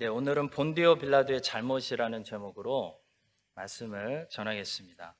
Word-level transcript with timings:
네, 0.00 0.06
오늘은 0.06 0.50
본디오 0.50 0.94
빌라도의 0.94 1.42
잘못이라는 1.42 2.22
제목으로 2.22 3.02
말씀을 3.56 4.28
전하겠습니다. 4.30 5.16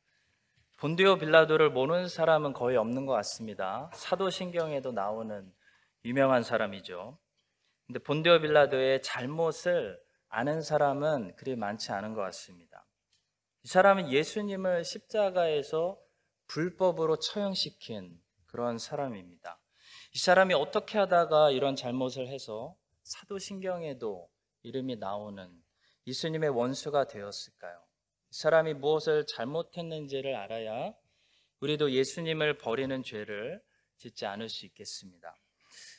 본디오 0.76 1.18
빌라도를 1.18 1.70
모르는 1.70 2.06
사람은 2.06 2.52
거의 2.52 2.76
없는 2.76 3.04
것 3.04 3.12
같습니다. 3.14 3.90
사도신경에도 3.92 4.92
나오는 4.92 5.52
유명한 6.04 6.44
사람이죠. 6.44 7.18
근데 7.88 7.98
본디오 7.98 8.38
빌라도의 8.38 9.02
잘못을 9.02 10.00
아는 10.28 10.62
사람은 10.62 11.34
그리 11.34 11.56
많지 11.56 11.90
않은 11.90 12.14
것 12.14 12.20
같습니다. 12.20 12.86
이 13.64 13.66
사람은 13.66 14.12
예수님을 14.12 14.84
십자가에서 14.84 15.98
불법으로 16.46 17.16
처형시킨 17.16 18.16
그런 18.46 18.78
사람입니다. 18.78 19.58
이 20.14 20.18
사람이 20.20 20.54
어떻게 20.54 20.98
하다가 20.98 21.50
이런 21.50 21.74
잘못을 21.74 22.28
해서 22.28 22.76
사도신경에도 23.02 24.30
이름이 24.68 24.96
나오는 24.96 25.50
예수님의 26.06 26.50
원수가 26.50 27.06
되었을까요? 27.06 27.82
이 28.30 28.34
사람이 28.34 28.74
무엇을 28.74 29.24
잘못했는지를 29.26 30.36
알아야 30.36 30.92
우리도 31.60 31.92
예수님을 31.92 32.58
버리는 32.58 33.02
죄를 33.02 33.62
짓지 33.96 34.26
않을 34.26 34.48
수 34.48 34.66
있겠습니다. 34.66 35.34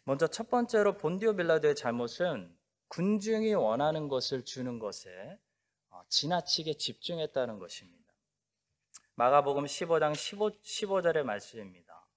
먼저 0.06 0.28
첫 0.28 0.50
번째로 0.50 0.98
본디오 0.98 1.36
빌라도의 1.36 1.76
잘못은 1.76 2.56
군중이 2.88 3.54
원하는 3.54 4.08
것을 4.08 4.46
주는 4.46 4.80
것에 4.80 5.10
어, 5.90 6.02
지나치게 6.08 6.76
집중했다는 6.76 7.60
것입니다. 7.60 8.00
마가복음 9.16 9.66
15장 9.66 10.16
15, 10.16 10.62
15절의 10.62 11.24
말씀입니다. 11.24 12.08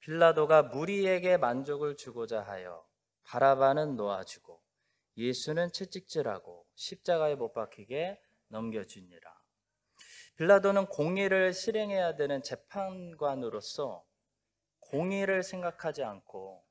빌라도가 0.00 0.62
무리에게 0.62 1.36
만족을 1.36 1.96
주고자 1.96 2.42
하여 2.42 2.84
바라바는 3.24 3.96
놓아주고 3.96 4.60
예수는 5.16 5.72
채찍질하고 5.72 6.66
십자가에 6.74 7.34
못 7.34 7.52
박히게 7.52 8.20
넘겨주니라. 8.48 9.40
빌라도는 10.36 10.86
공의를 10.86 11.52
실행해야 11.52 12.16
되는 12.16 12.42
재판관으로서 12.42 14.04
공의를 14.78 15.42
생각하지 15.42 16.02
않고 16.02 16.64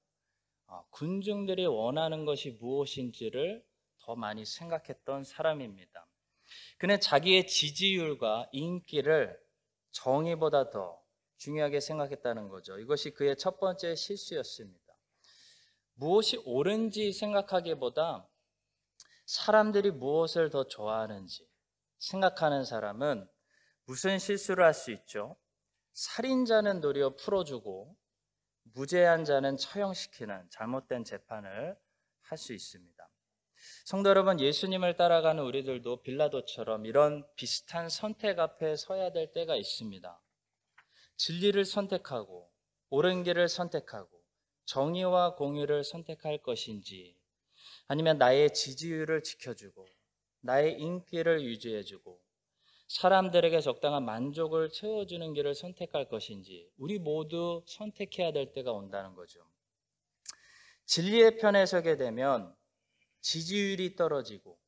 어, 0.68 0.86
군중들이 0.90 1.66
원하는 1.66 2.26
것이 2.26 2.58
무엇인지를 2.60 3.64
더 4.00 4.16
많이 4.16 4.46
생각했던 4.46 5.24
사람입니다. 5.24 6.08
그는 6.78 7.00
자기의 7.00 7.48
지지율과 7.48 8.50
인기를 8.52 9.40
정의보다 9.92 10.70
더 10.70 11.02
중요하게 11.38 11.80
생각했다는 11.80 12.50
거죠. 12.50 12.78
이것이 12.80 13.12
그의 13.12 13.38
첫 13.38 13.60
번째 13.60 13.96
실수였습니다. 13.96 14.89
무엇이 16.00 16.38
옳은지 16.46 17.12
생각하기보다 17.12 18.26
사람들이 19.26 19.92
무엇을 19.92 20.50
더 20.50 20.66
좋아하는지 20.66 21.46
생각하는 21.98 22.64
사람은 22.64 23.28
무슨 23.86 24.18
실수를 24.18 24.64
할 24.64 24.74
수 24.74 24.92
있죠? 24.92 25.36
살인자는 25.94 26.80
도리어 26.80 27.18
풀어주고 27.18 27.98
무죄한 28.74 29.26
자는 29.26 29.58
처형시키는 29.58 30.50
잘못된 30.50 31.04
재판을 31.04 31.78
할 32.22 32.38
수 32.38 32.54
있습니다. 32.54 33.10
성도 33.84 34.10
여러분, 34.10 34.40
예수님을 34.40 34.96
따라가는 34.96 35.44
우리들도 35.44 36.02
빌라도처럼 36.04 36.86
이런 36.86 37.28
비슷한 37.36 37.90
선택 37.90 38.40
앞에 38.40 38.78
서야 38.78 39.12
될 39.12 39.34
때가 39.34 39.58
있습니다. 39.58 40.22
진리를 41.18 41.66
선택하고 41.66 42.50
옳은 42.90 43.24
길을 43.24 43.50
선택하고 43.50 44.19
정의와 44.70 45.34
공의를 45.34 45.84
선택할 45.84 46.44
것인지 46.44 47.18
아니면 47.88 48.20
나의 48.20 48.54
지지율을 48.54 49.24
지켜주고 49.24 49.88
나의 50.42 50.80
인기를 50.80 51.42
유지해주고 51.42 52.22
사람들에게 52.88 53.62
적당한 53.62 54.06
만족을 54.06 54.70
채워주는 54.70 55.34
길을 55.34 55.56
선택할 55.56 56.08
것인지 56.08 56.70
우리 56.78 57.00
모두 57.00 57.64
선택해야 57.66 58.32
될 58.32 58.54
때가 58.54 58.72
온다는 58.72 59.16
거죠. 59.16 59.44
진리의 60.86 61.38
편에 61.38 61.66
서게 61.66 61.98
되면 61.98 62.56
지지율이 63.22 63.96
떨어지고 63.96 64.60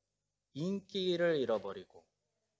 인기를 0.53 1.37
잃어버리고 1.37 2.03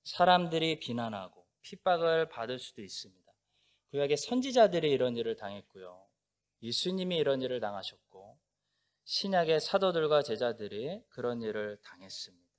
사람들이 0.04 0.80
비난하고 0.80 1.44
핍박을 1.64 2.30
받을 2.30 2.60
수도 2.60 2.84
있습니다. 2.84 3.32
구약의 3.90 4.18
선지자들이 4.18 4.92
이런 4.92 5.18
일을 5.18 5.36
당했고요. 5.36 6.11
예수님이 6.62 7.18
이런 7.18 7.42
일을 7.42 7.60
당하셨고 7.60 8.38
신약의 9.04 9.60
사도들과 9.60 10.22
제자들이 10.22 11.04
그런 11.10 11.42
일을 11.42 11.78
당했습니다. 11.84 12.52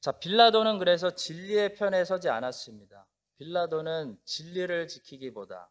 자, 0.00 0.12
빌라도는 0.12 0.78
그래서 0.78 1.14
진리의 1.14 1.76
편에 1.76 2.04
서지 2.04 2.28
않았습니다. 2.28 3.06
빌라도는 3.38 4.18
진리를 4.24 4.86
지키기보다 4.88 5.70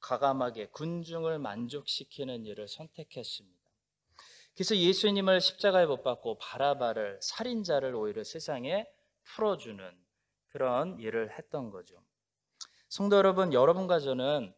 가감하게 0.00 0.66
군중을 0.66 1.38
만족시키는 1.38 2.44
일을 2.44 2.68
선택했습니다. 2.68 3.64
그래서 4.54 4.76
예수님을 4.76 5.40
십자가에 5.40 5.86
못 5.86 6.02
박고 6.02 6.38
바라바를 6.38 7.18
살인자를 7.20 7.94
오히려 7.94 8.22
세상에 8.22 8.86
풀어주는 9.24 10.04
그런 10.48 11.00
일을 11.00 11.36
했던 11.36 11.70
거죠. 11.70 12.04
성도 12.88 13.16
여러분, 13.16 13.52
여러분과 13.52 13.98
저는 13.98 14.54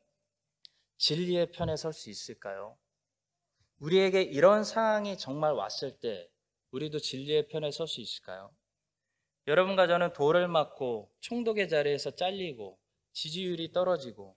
진리의 0.98 1.52
편에 1.52 1.76
설 1.76 1.92
수 1.92 2.10
있을까요? 2.10 2.76
우리에게 3.78 4.22
이런 4.22 4.64
상황이 4.64 5.18
정말 5.18 5.52
왔을 5.52 5.98
때 6.00 6.30
우리도 6.70 6.98
진리의 6.98 7.48
편에 7.48 7.70
설 7.70 7.86
수 7.86 8.00
있을까요? 8.00 8.54
여러분과 9.46 9.86
저는 9.86 10.12
돌을 10.12 10.48
맞고 10.48 11.12
총독의 11.20 11.68
자리에서 11.68 12.10
잘리고 12.12 12.78
지지율이 13.12 13.72
떨어지고 13.72 14.36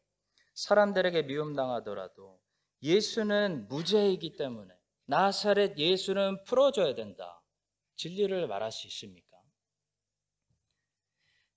사람들에게 0.54 1.24
미움당하더라도 1.24 2.40
예수는 2.84 3.68
무죄이기 3.68 4.36
때문에 4.36 4.74
나사렛 5.06 5.78
예수는 5.78 6.44
풀어줘야 6.44 6.96
된다. 6.96 7.42
진리를 7.96 8.48
말할 8.48 8.72
수 8.72 8.88
있습니까? 8.88 9.29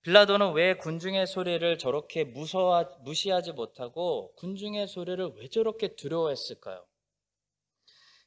빌라도는 0.03 0.51
왜 0.51 0.75
군중의 0.75 1.27
소리를 1.27 1.77
저렇게 1.77 2.25
무서워, 2.25 2.83
무시하지 3.03 3.53
못하고 3.53 4.33
군중의 4.35 4.89
소리를 4.89 5.33
왜 5.37 5.47
저렇게 5.47 5.95
두려워했을까요? 5.95 6.85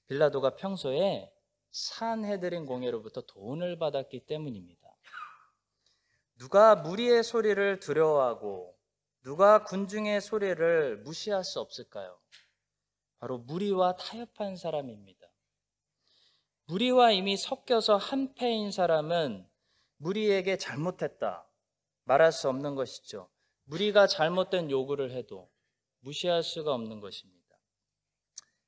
빌라도가 0.07 0.57
평소에 0.57 1.31
산해드린 1.71 2.65
공예로부터 2.65 3.21
돈을 3.27 3.79
받았기 3.79 4.25
때문입니다. 4.25 4.81
누가 6.39 6.77
무리의 6.77 7.23
소리를 7.23 7.79
두려워하고 7.81 8.75
누가 9.23 9.65
군중의 9.65 10.23
소리를 10.23 11.03
무시할 11.03 11.45
수 11.45 11.61
없을까요? 11.61 12.19
바로 13.19 13.37
무리와 13.39 13.97
타협한 13.97 14.57
사람입니다. 14.57 15.27
무리와 16.69 17.13
이미 17.13 17.37
섞여서 17.37 17.97
한패인 17.97 18.71
사람은 18.71 19.47
무리에게 19.99 20.57
잘못했다. 20.57 21.46
말할 22.07 22.33
수 22.33 22.49
없는 22.49 22.75
것이죠. 22.75 23.29
무리가 23.65 24.07
잘못된 24.07 24.71
요구를 24.71 25.11
해도 25.13 25.51
무시할 26.01 26.43
수가 26.43 26.73
없는 26.73 27.01
것입니다. 27.01 27.37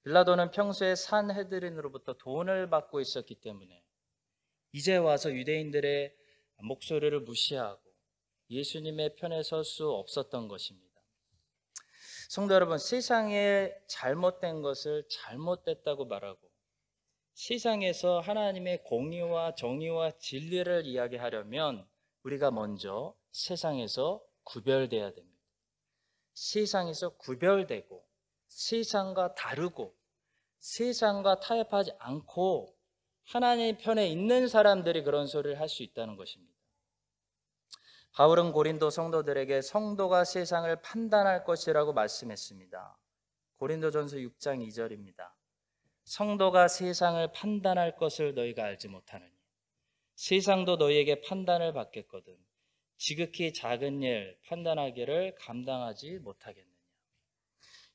빌라도는 0.03 0.50
평소에 0.50 0.94
산헤드린으로부터 0.94 2.15
돈을 2.15 2.71
받고 2.71 3.00
있었기 3.00 3.37
때문에 3.37 3.84
이제 4.72 4.97
와서 4.97 5.32
유대인들의 5.32 6.15
목소리를 6.62 7.21
무시하고 7.21 7.81
예수님의 8.50 9.16
편에 9.16 9.43
설 9.43 9.65
수 9.65 9.91
없었던 9.91 10.49
것입니다. 10.49 10.88
성도 12.28 12.55
여러분, 12.55 12.78
세상에 12.78 13.72
잘못된 13.88 14.62
것을 14.62 15.06
잘못됐다고 15.09 16.06
말하고 16.06 16.41
세상에서 17.34 18.20
하나님의 18.20 18.82
공의와 18.84 19.55
정의와 19.55 20.19
진리를 20.19 20.87
이야기하려면 20.87 21.87
우리가 22.25 22.50
먼저 22.50 23.18
세상에서 23.33 24.23
구별돼야 24.45 25.13
됩니다. 25.13 25.39
세상에서 26.35 27.11
구별되고 27.17 28.07
세상과 28.49 29.35
다르고 29.35 29.97
세상과 30.61 31.41
타협하지 31.41 31.93
않고 31.99 32.77
하나님 33.25 33.77
편에 33.77 34.09
있는 34.09 34.49
사람들이 34.49 35.03
그런 35.05 35.27
소리를 35.27 35.61
할 35.61 35.69
수 35.69 35.83
있다는 35.83 36.17
것입니다. 36.17 36.57
바울은 38.13 38.53
고린도 38.53 38.91
성도들에게 38.91 39.63
성도가 39.63 40.25
세상을 40.25 40.75
판단할 40.83 41.45
것이라고 41.45 41.93
말씀했습니다. 41.93 42.99
고린도전서 43.59 44.17
6장 44.17 44.67
2절입니다. 44.67 45.31
성도가 46.05 46.69
세상을 46.69 47.33
판단할 47.33 47.97
것을 47.97 48.35
너희가 48.35 48.65
알지 48.65 48.89
못하느니 48.89 49.31
세상도 50.15 50.77
너희에게 50.77 51.21
판단을 51.21 51.73
받겠거든 51.75 52.37
지극히 52.99 53.53
작은 53.53 54.03
일 54.03 54.39
판단하기를 54.47 55.37
감당하지 55.37 56.19
못하겠느냐. 56.19 56.69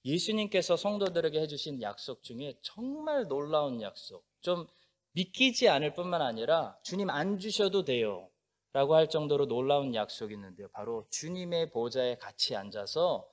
예수님께서 0.05 0.75
성도들에게 0.75 1.39
해주신 1.41 1.81
약속 1.81 2.23
중에 2.23 2.57
정말 2.61 3.27
놀라운 3.27 3.81
약속, 3.81 4.25
좀 4.41 4.67
믿기지 5.11 5.69
않을 5.69 5.93
뿐만 5.93 6.21
아니라 6.21 6.77
주님 6.83 7.09
안 7.09 7.37
주셔도 7.37 7.85
돼요. 7.85 8.29
라고 8.73 8.95
할 8.95 9.07
정도로 9.07 9.45
놀라운 9.45 9.93
약속이 9.93 10.33
있는데요. 10.33 10.67
바로 10.69 11.05
주님의 11.11 11.69
보좌에 11.69 12.17
같이 12.17 12.55
앉아서 12.55 13.29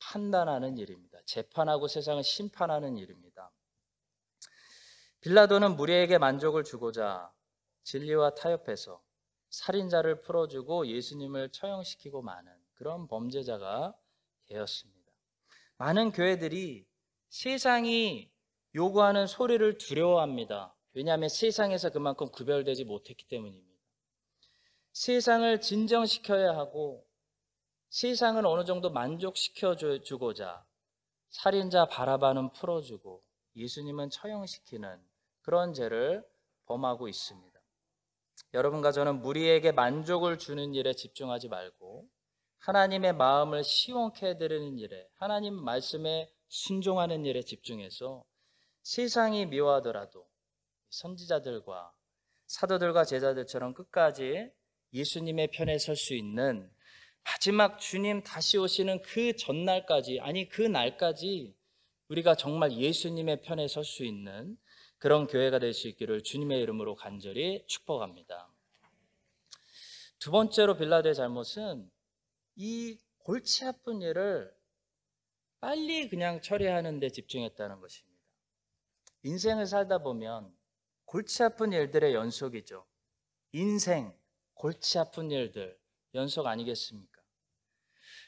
판단하는 0.00 0.78
일입니다. 0.78 1.20
재판하고 1.26 1.86
세상을 1.86 2.22
심판하는 2.24 2.96
일입니다. 2.96 3.52
빌라도는 5.20 5.76
무리에게 5.76 6.18
만족을 6.18 6.64
주고자 6.64 7.32
진리와 7.84 8.34
타협해서 8.34 9.00
살인자를 9.50 10.22
풀어주고 10.22 10.86
예수님을 10.86 11.50
처형시키고 11.50 12.22
마는 12.22 12.52
그런 12.74 13.06
범죄자가 13.06 13.94
되었습니다. 14.46 15.12
많은 15.76 16.12
교회들이 16.12 16.86
세상이 17.28 18.30
요구하는 18.74 19.26
소리를 19.26 19.78
두려워합니다. 19.78 20.74
왜냐하면 20.92 21.28
세상에서 21.28 21.90
그만큼 21.90 22.30
구별되지 22.30 22.84
못했기 22.84 23.26
때문입니다. 23.28 23.70
세상을 24.92 25.60
진정시켜야 25.60 26.56
하고 26.56 27.06
세상을 27.90 28.44
어느 28.46 28.64
정도 28.64 28.90
만족시켜 28.90 29.76
주고자 30.02 30.64
살인자 31.30 31.86
바라바는 31.86 32.52
풀어주고 32.52 33.22
예수님은 33.56 34.10
처형시키는 34.10 35.00
그런 35.42 35.74
죄를 35.74 36.24
범하고 36.66 37.08
있습니다. 37.08 37.49
여러분과 38.54 38.92
저는 38.92 39.20
무리에게 39.22 39.72
만족을 39.72 40.38
주는 40.38 40.74
일에 40.74 40.92
집중하지 40.92 41.48
말고 41.48 42.08
하나님의 42.58 43.14
마음을 43.14 43.64
시원케 43.64 44.26
해드리는 44.30 44.78
일에 44.78 45.08
하나님 45.14 45.54
말씀에 45.54 46.30
순종하는 46.48 47.24
일에 47.24 47.42
집중해서 47.42 48.24
세상이 48.82 49.46
미워하더라도 49.46 50.28
선지자들과 50.90 51.92
사도들과 52.46 53.04
제자들처럼 53.04 53.74
끝까지 53.74 54.50
예수님의 54.92 55.48
편에 55.52 55.78
설 55.78 55.94
수 55.96 56.14
있는 56.14 56.70
마지막 57.22 57.78
주님 57.78 58.22
다시 58.22 58.58
오시는 58.58 59.02
그 59.02 59.36
전날까지, 59.36 60.20
아니 60.20 60.48
그 60.48 60.62
날까지 60.62 61.54
우리가 62.08 62.34
정말 62.34 62.72
예수님의 62.72 63.42
편에 63.42 63.68
설 63.68 63.84
수 63.84 64.04
있는 64.04 64.56
그런 65.00 65.26
교회가 65.26 65.58
될 65.58 65.72
수 65.72 65.88
있기를 65.88 66.22
주님의 66.22 66.60
이름으로 66.60 66.94
간절히 66.94 67.64
축복합니다. 67.66 68.52
두 70.18 70.30
번째로 70.30 70.76
빌라도의 70.76 71.14
잘못은 71.14 71.90
이 72.56 72.98
골치 73.20 73.64
아픈 73.64 74.02
일을 74.02 74.54
빨리 75.58 76.10
그냥 76.10 76.42
처리하는 76.42 77.00
데 77.00 77.08
집중했다는 77.08 77.80
것입니다. 77.80 78.20
인생을 79.22 79.64
살다 79.64 80.02
보면 80.02 80.54
골치 81.06 81.42
아픈 81.42 81.72
일들의 81.72 82.12
연속이죠. 82.12 82.86
인생, 83.52 84.14
골치 84.52 84.98
아픈 84.98 85.30
일들, 85.30 85.80
연속 86.12 86.46
아니겠습니까? 86.46 87.22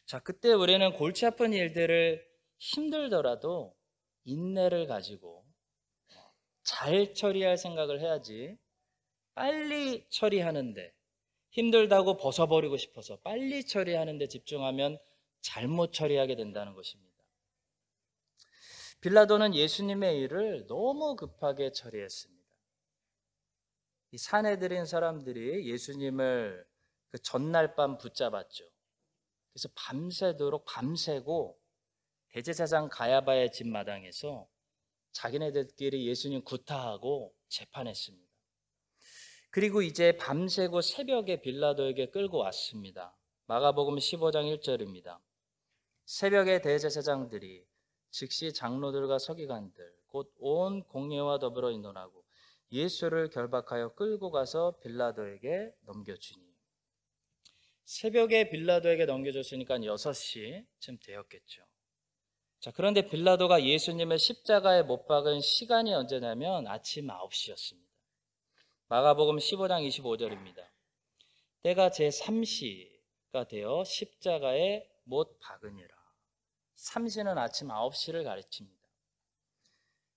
자, 0.06 0.20
그때 0.20 0.54
우리는 0.54 0.90
골치 0.94 1.26
아픈 1.26 1.52
일들을 1.52 2.26
힘들더라도 2.58 3.76
인내를 4.24 4.86
가지고 4.86 5.41
잘 6.62 7.14
처리할 7.14 7.56
생각을 7.58 8.00
해야지 8.00 8.56
빨리 9.34 10.06
처리하는데 10.10 10.92
힘들다고 11.50 12.16
벗어버리고 12.16 12.76
싶어서 12.76 13.18
빨리 13.20 13.64
처리하는데 13.64 14.26
집중하면 14.28 14.98
잘못 15.40 15.92
처리하게 15.92 16.36
된다는 16.36 16.74
것입니다. 16.74 17.12
빌라도는 19.00 19.54
예수님의 19.54 20.20
일을 20.20 20.66
너무 20.68 21.16
급하게 21.16 21.72
처리했습니다. 21.72 22.42
이 24.12 24.18
산에 24.18 24.58
들인 24.58 24.86
사람들이 24.86 25.68
예수님을 25.68 26.64
그 27.08 27.18
전날 27.18 27.74
밤 27.74 27.98
붙잡았죠. 27.98 28.64
그래서 29.52 29.68
밤새도록 29.74 30.64
밤새고 30.66 31.58
대제사장 32.28 32.88
가야바의 32.90 33.52
집 33.52 33.66
마당에서 33.68 34.48
자기네들끼리 35.12 36.06
예수님 36.06 36.42
구타하고 36.44 37.34
재판했습니다. 37.48 38.32
그리고 39.50 39.82
이제 39.82 40.16
밤새고 40.16 40.80
새벽에 40.80 41.42
빌라도에게 41.42 42.10
끌고 42.10 42.38
왔습니다. 42.38 43.16
마가복음 43.46 43.96
15장 43.96 44.58
1절입니다. 44.58 45.20
새벽에 46.06 46.60
대제사장들이 46.62 47.66
즉시 48.10 48.52
장로들과 48.52 49.18
서기관들 49.18 49.94
곧 50.08 50.30
온 50.38 50.82
공예와 50.84 51.38
더불어 51.38 51.70
인논하고 51.70 52.24
예수를 52.70 53.28
결박하여 53.30 53.94
끌고 53.94 54.30
가서 54.30 54.78
빌라도에게 54.82 55.74
넘겨주니 55.82 56.52
새벽에 57.84 58.48
빌라도에게 58.48 59.04
넘겨줬으니까 59.06 59.78
6시쯤 59.78 61.02
되었겠죠. 61.04 61.64
자, 62.62 62.70
그런데 62.70 63.08
빌라도가 63.08 63.64
예수님을 63.64 64.20
십자가에 64.20 64.84
못 64.84 65.08
박은 65.08 65.40
시간이 65.40 65.92
언제냐면 65.94 66.68
아침 66.68 67.08
9시였습니다. 67.08 67.90
마가복음 68.86 69.38
15장 69.38 69.84
25절입니다. 69.88 70.64
때가 71.64 71.90
제 71.90 72.08
3시가 72.08 73.48
되어 73.48 73.82
십자가에 73.82 74.88
못 75.02 75.40
박으니라. 75.40 75.92
3시는 76.76 77.36
아침 77.36 77.66
9시를 77.66 78.22
가르칩니다. 78.22 78.88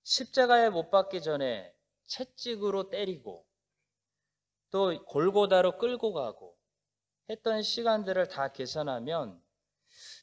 십자가에 0.03 0.69
못 0.69 0.91
박기 0.91 1.23
전에 1.23 1.73
채찍으로 2.05 2.91
때리고 2.91 3.43
또 4.69 5.03
골고다로 5.05 5.79
끌고 5.79 6.13
가고 6.13 6.55
했던 7.27 7.63
시간들을 7.63 8.27
다 8.27 8.51
계산하면 8.51 9.43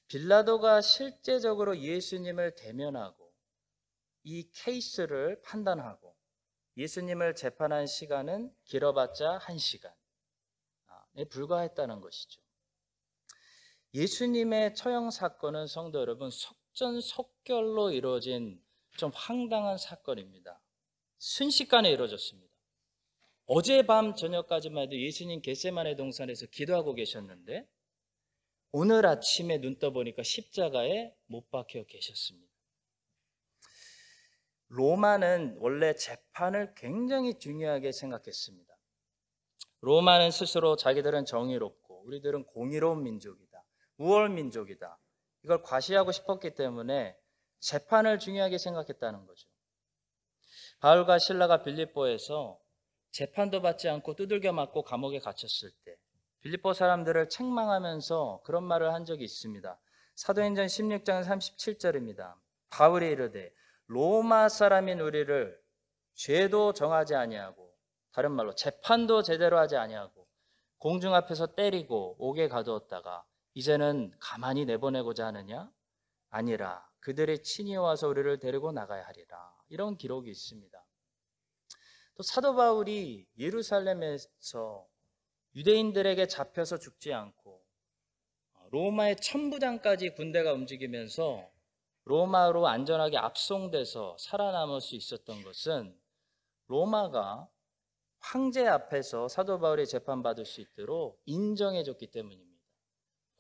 빌라도가 0.08 0.81
실제적으로 0.81 1.78
예수님을 1.78 2.54
대면하고 2.54 3.32
이 4.25 4.50
케이스를 4.52 5.40
판단하고 5.43 6.14
예수님을 6.76 7.34
재판한 7.34 7.87
시간은 7.87 8.54
길어봤자 8.64 9.38
한 9.38 9.58
시간에 9.58 9.94
아, 10.87 11.04
불과했다는 11.28 12.00
것이죠. 12.00 12.40
예수님의 13.94 14.75
처형 14.75 15.10
사건은 15.10 15.66
성도 15.66 16.00
여러분 16.00 16.31
속전속결로 16.31 17.90
이루어진 17.93 18.62
좀 18.96 19.10
황당한 19.14 19.76
사건입니다. 19.76 20.60
순식간에 21.19 21.90
이루어졌습니다. 21.90 22.52
어젯밤 23.46 24.15
저녁까지만 24.15 24.84
해도 24.84 24.98
예수님 24.98 25.43
겟세만의 25.43 25.96
동산에서 25.96 26.46
기도하고 26.46 26.94
계셨는데 26.94 27.69
오늘 28.74 29.05
아침에 29.05 29.60
눈 29.60 29.79
떠보니까 29.79 30.22
십자가에 30.22 31.14
못 31.26 31.50
박혀 31.50 31.84
계셨습니다. 31.84 32.50
로마는 34.69 35.56
원래 35.58 35.94
재판을 35.94 36.74
굉장히 36.74 37.38
중요하게 37.38 37.93
생각했습니다. 37.93 38.74
로마는 39.82 40.31
스스로 40.31 40.76
자기들은 40.76 41.26
정의롭고 41.26 42.05
우리들은 42.06 42.44
공의로운 42.46 43.02
민족이다. 43.02 43.62
우월 43.98 44.31
민족이다. 44.31 44.98
이걸 45.44 45.62
과시하고 45.62 46.10
싶었기 46.10 46.55
때문에 46.55 47.14
재판을 47.60 48.19
중요하게 48.19 48.56
생각했다는 48.56 49.26
거죠. 49.26 49.48
바울과 50.81 51.19
신라가 51.19 51.62
빌립보에서 51.62 52.58
재판도 53.10 53.60
받지 53.60 53.91
않고 53.91 54.14
두들겨 54.14 54.52
맞고 54.52 54.82
감옥에 54.82 55.19
갇혔을 55.19 55.70
때 55.84 55.96
빌립보 56.43 56.72
사람들을 56.72 57.29
책망하면서 57.29 58.43
그런 58.44 58.65
말을 58.65 58.93
한 58.93 59.05
적이 59.05 59.25
있습니다. 59.25 59.79
사도행전 60.17 60.67
16장 60.67 61.25
37절입니다. 61.25 62.34
바울이 62.69 63.11
이르되 63.11 63.55
로마 63.87 64.49
사람인 64.49 64.99
우리를 64.99 65.61
죄도 66.15 66.72
정하지 66.72 67.15
아니하고 67.15 67.72
다른 68.11 68.32
말로 68.32 68.55
재판도 68.56 69.22
제대로 69.22 69.56
하지 69.56 69.77
아니하고 69.77 70.27
공중 70.79 71.15
앞에서 71.15 71.55
때리고 71.55 72.17
옥에 72.19 72.49
가두었다가 72.49 73.25
이제는 73.55 74.13
가만히 74.19 74.65
내보내고자 74.65 75.27
하느냐? 75.27 75.70
아니라 76.29 76.84
그들의 76.99 77.44
친히 77.44 77.77
와서 77.77 78.08
우리를 78.08 78.41
데리고 78.41 78.72
나가야 78.72 79.06
하리라. 79.06 79.55
이런 79.69 79.96
기록이 79.96 80.29
있습니다. 80.31 80.84
또 82.15 82.22
사도 82.22 82.56
바울이 82.56 83.29
예루살렘에서 83.39 84.87
유대인들에게 85.54 86.26
잡혀서 86.26 86.78
죽지 86.78 87.12
않고 87.12 87.62
로마의 88.70 89.16
천부장까지 89.16 90.14
군대가 90.14 90.54
움직이면서 90.54 91.50
로마로 92.04 92.66
안전하게 92.66 93.18
압송돼서 93.18 94.16
살아남을 94.18 94.80
수 94.80 94.96
있었던 94.96 95.42
것은 95.44 95.94
로마가 96.68 97.48
황제 98.18 98.66
앞에서 98.66 99.28
사도 99.28 99.60
바울이 99.60 99.86
재판받을 99.86 100.46
수 100.46 100.60
있도록 100.60 101.20
인정해줬기 101.26 102.10
때문입니다. 102.10 102.62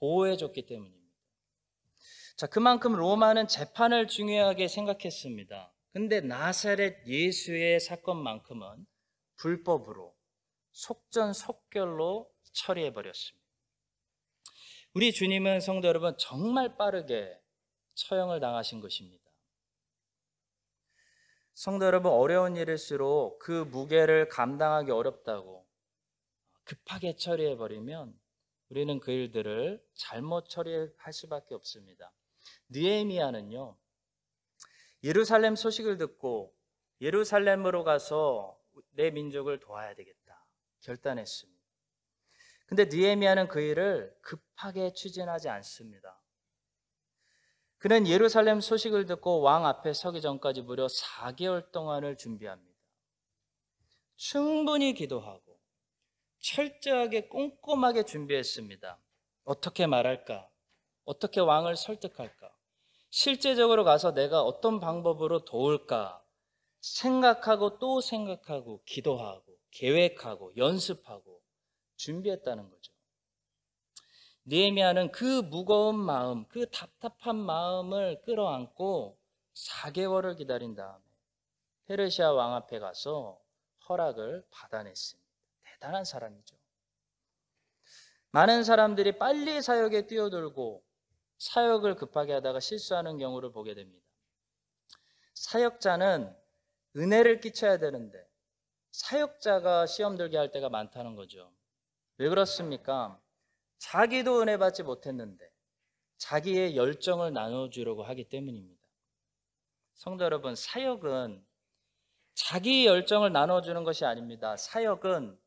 보호해줬기 0.00 0.66
때문입니다. 0.66 1.02
자, 2.36 2.46
그만큼 2.46 2.92
로마는 2.92 3.46
재판을 3.46 4.08
중요하게 4.08 4.68
생각했습니다. 4.68 5.72
근데 5.92 6.20
나사렛 6.20 7.06
예수의 7.06 7.80
사건만큼은 7.80 8.86
불법으로 9.36 10.11
속전속결로 10.72 12.30
처리해 12.52 12.92
버렸습니다. 12.92 13.42
우리 14.94 15.12
주님은 15.12 15.60
성도 15.60 15.88
여러분 15.88 16.14
정말 16.18 16.76
빠르게 16.76 17.40
처형을 17.94 18.40
당하신 18.40 18.80
것입니다. 18.80 19.22
성도 21.54 21.86
여러분 21.86 22.12
어려운 22.12 22.56
일일수록 22.56 23.38
그 23.38 23.64
무게를 23.70 24.28
감당하기 24.28 24.90
어렵다고 24.90 25.66
급하게 26.64 27.16
처리해 27.16 27.56
버리면 27.56 28.18
우리는 28.68 29.00
그 29.00 29.10
일들을 29.10 29.84
잘못 29.94 30.48
처리할 30.48 31.12
수밖에 31.12 31.54
없습니다. 31.54 32.12
느헤미야는요. 32.70 33.76
예루살렘 35.04 35.56
소식을 35.56 35.98
듣고 35.98 36.54
예루살렘으로 37.00 37.84
가서 37.84 38.58
내 38.92 39.10
민족을 39.10 39.58
도와야 39.60 39.94
되겠다 39.94 40.21
결단했습니다. 40.82 41.60
근데 42.66 42.84
느헤미야는 42.86 43.48
그 43.48 43.60
일을 43.60 44.16
급하게 44.22 44.92
추진하지 44.92 45.48
않습니다. 45.48 46.22
그는 47.78 48.06
예루살렘 48.06 48.60
소식을 48.60 49.06
듣고 49.06 49.40
왕 49.40 49.66
앞에 49.66 49.92
서기 49.92 50.20
전까지 50.20 50.62
무려 50.62 50.86
4개월 50.86 51.72
동안을 51.72 52.16
준비합니다. 52.16 52.72
충분히 54.14 54.94
기도하고 54.94 55.60
철저하게 56.38 57.28
꼼꼼하게 57.28 58.04
준비했습니다. 58.04 58.98
어떻게 59.44 59.86
말할까? 59.86 60.48
어떻게 61.04 61.40
왕을 61.40 61.76
설득할까? 61.76 62.54
실제적으로 63.10 63.84
가서 63.84 64.14
내가 64.14 64.42
어떤 64.42 64.80
방법으로 64.80 65.44
도울까? 65.44 66.24
생각하고 66.80 67.78
또 67.78 68.00
생각하고 68.00 68.82
기도하고 68.84 69.51
계획하고 69.72 70.56
연습하고 70.56 71.42
준비했다는 71.96 72.70
거죠. 72.70 72.92
느헤미야는 74.44 75.12
그 75.12 75.42
무거운 75.42 75.96
마음, 75.96 76.46
그 76.48 76.68
답답한 76.70 77.36
마음을 77.36 78.22
끌어안고 78.22 79.18
4개월을 79.54 80.36
기다린 80.36 80.74
다음에 80.74 81.02
페르시아 81.86 82.32
왕 82.32 82.54
앞에 82.54 82.78
가서 82.78 83.40
허락을 83.88 84.46
받아냈습니다. 84.50 85.28
대단한 85.62 86.04
사람이죠. 86.04 86.56
많은 88.30 88.64
사람들이 88.64 89.18
빨리 89.18 89.60
사역에 89.60 90.06
뛰어들고 90.06 90.82
사역을 91.38 91.96
급하게 91.96 92.34
하다가 92.34 92.60
실수하는 92.60 93.18
경우를 93.18 93.52
보게 93.52 93.74
됩니다. 93.74 94.04
사역자는 95.34 96.34
은혜를 96.96 97.40
끼쳐야 97.40 97.78
되는데 97.78 98.31
사역자가 98.92 99.86
시험 99.86 100.16
들게 100.16 100.36
할 100.36 100.50
때가 100.50 100.68
많다는 100.68 101.16
거죠. 101.16 101.52
왜 102.18 102.28
그렇습니까? 102.28 103.20
자기도 103.78 104.40
은혜 104.40 104.58
받지 104.58 104.82
못했는데 104.82 105.50
자기의 106.18 106.76
열정을 106.76 107.32
나눠주려고 107.32 108.04
하기 108.04 108.28
때문입니다. 108.28 108.80
성도 109.94 110.24
여러분, 110.24 110.54
사역은 110.54 111.44
자기 112.34 112.86
열정을 112.86 113.32
나눠주는 113.32 113.82
것이 113.84 114.04
아닙니다. 114.04 114.56
사역은 114.56 115.38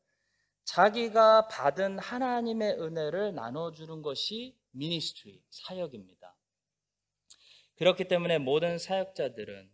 자기가 0.64 1.48
받은 1.48 1.98
하나님의 1.98 2.80
은혜를 2.80 3.34
나눠주는 3.34 4.02
것이 4.02 4.58
미니스트리, 4.72 5.42
사역입니다. 5.50 6.36
그렇기 7.76 8.08
때문에 8.08 8.38
모든 8.38 8.78
사역자들은 8.78 9.70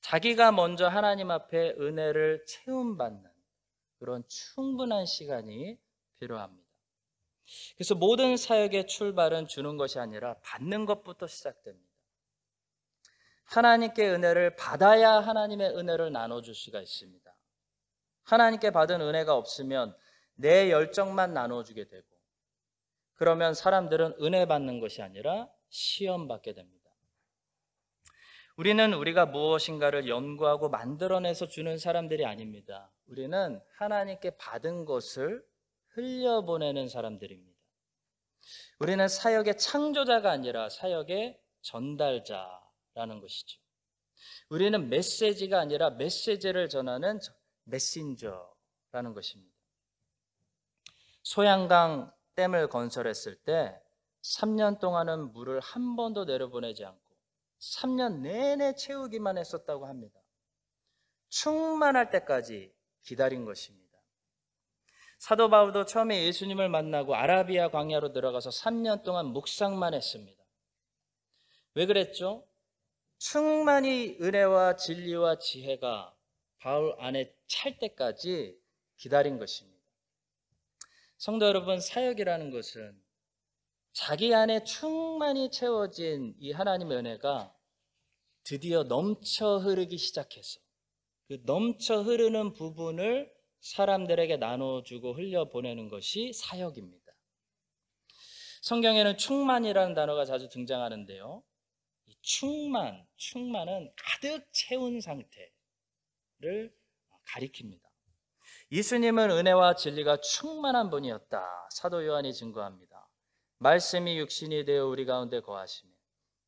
자기가 0.00 0.52
먼저 0.52 0.88
하나님 0.88 1.30
앞에 1.30 1.74
은혜를 1.78 2.44
채움받는 2.46 3.30
그런 3.98 4.22
충분한 4.28 5.06
시간이 5.06 5.78
필요합니다. 6.18 6.68
그래서 7.76 7.94
모든 7.94 8.36
사역의 8.36 8.86
출발은 8.86 9.48
주는 9.48 9.76
것이 9.76 9.98
아니라 9.98 10.34
받는 10.42 10.86
것부터 10.86 11.26
시작됩니다. 11.26 11.88
하나님께 13.44 14.10
은혜를 14.10 14.56
받아야 14.56 15.20
하나님의 15.20 15.70
은혜를 15.70 16.12
나눠줄 16.12 16.54
수가 16.54 16.80
있습니다. 16.82 17.34
하나님께 18.24 18.70
받은 18.70 19.00
은혜가 19.00 19.34
없으면 19.34 19.96
내 20.34 20.70
열정만 20.70 21.32
나눠주게 21.32 21.88
되고, 21.88 22.06
그러면 23.14 23.54
사람들은 23.54 24.16
은혜 24.20 24.46
받는 24.46 24.80
것이 24.80 25.00
아니라 25.02 25.48
시험 25.70 26.28
받게 26.28 26.52
됩니다. 26.52 26.77
우리는 28.58 28.92
우리가 28.92 29.24
무엇인가를 29.24 30.08
연구하고 30.08 30.68
만들어내서 30.68 31.46
주는 31.46 31.78
사람들이 31.78 32.26
아닙니다. 32.26 32.90
우리는 33.06 33.60
하나님께 33.76 34.36
받은 34.36 34.84
것을 34.84 35.46
흘려보내는 35.90 36.88
사람들입니다. 36.88 37.56
우리는 38.80 39.06
사역의 39.06 39.58
창조자가 39.58 40.32
아니라 40.32 40.68
사역의 40.70 41.40
전달자라는 41.60 43.20
것이죠. 43.20 43.60
우리는 44.48 44.88
메시지가 44.88 45.60
아니라 45.60 45.90
메시지를 45.90 46.68
전하는 46.68 47.20
메신저라는 47.62 49.14
것입니다. 49.14 49.54
소양강 51.22 52.12
댐을 52.34 52.66
건설했을 52.70 53.36
때 53.36 53.80
3년 54.22 54.80
동안은 54.80 55.32
물을 55.32 55.60
한 55.60 55.94
번도 55.94 56.24
내려보내지 56.24 56.84
않고 56.84 57.07
3년 57.58 58.20
내내 58.20 58.74
채우기만 58.74 59.38
했었다고 59.38 59.86
합니다. 59.86 60.20
충만할 61.28 62.10
때까지 62.10 62.72
기다린 63.02 63.44
것입니다. 63.44 63.88
사도 65.18 65.50
바울도 65.50 65.84
처음에 65.84 66.24
예수님을 66.26 66.68
만나고 66.68 67.14
아라비아 67.14 67.70
광야로 67.70 68.12
들어가서 68.12 68.50
3년 68.50 69.02
동안 69.02 69.26
묵상만 69.26 69.94
했습니다. 69.94 70.42
왜 71.74 71.86
그랬죠? 71.86 72.46
충만히 73.18 74.16
은혜와 74.20 74.76
진리와 74.76 75.38
지혜가 75.38 76.14
바울 76.58 76.94
안에 76.98 77.34
찰 77.48 77.78
때까지 77.78 78.56
기다린 78.96 79.38
것입니다. 79.38 79.78
성도 81.16 81.46
여러분, 81.46 81.80
사역이라는 81.80 82.50
것은 82.52 83.02
자기 83.98 84.32
안에 84.32 84.62
충만히 84.62 85.50
채워진 85.50 86.32
이 86.38 86.52
하나님의 86.52 86.98
은혜가 86.98 87.52
드디어 88.44 88.84
넘쳐 88.84 89.58
흐르기 89.58 89.98
시작해서 89.98 90.60
그 91.26 91.42
넘쳐 91.44 92.02
흐르는 92.02 92.52
부분을 92.52 93.28
사람들에게 93.60 94.36
나눠주고 94.36 95.14
흘려보내는 95.14 95.88
것이 95.88 96.32
사역입니다. 96.32 97.12
성경에는 98.62 99.18
충만이라는 99.18 99.94
단어가 99.94 100.24
자주 100.24 100.48
등장하는데요. 100.48 101.42
이 102.06 102.16
충만, 102.20 103.04
충만은 103.16 103.92
가득 103.96 104.46
채운 104.52 105.00
상태를 105.00 106.72
가리킵니다. 107.34 107.80
예수님은 108.70 109.32
은혜와 109.32 109.74
진리가 109.74 110.20
충만한 110.20 110.88
분이었다. 110.88 111.42
사도 111.72 112.06
요한이 112.06 112.32
증거합니다. 112.32 112.87
말씀이 113.58 114.18
육신이 114.18 114.64
되어 114.64 114.86
우리 114.86 115.04
가운데 115.04 115.40
거하시며 115.40 115.92